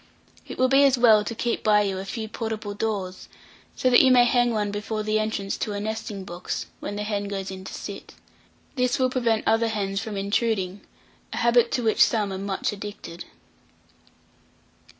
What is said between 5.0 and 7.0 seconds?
the entrance to a nesting box, when